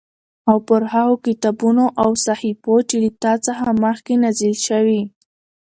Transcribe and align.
او 0.49 0.57
پر 0.67 0.81
هغو 0.93 1.15
کتابونو 1.25 1.85
او 2.03 2.09
صحيفو 2.25 2.75
چې 2.89 2.95
له 3.03 3.09
تا 3.23 3.33
څخه 3.45 3.67
مخکې 3.83 4.13
نازل 4.23 4.55
شوي 4.67 5.01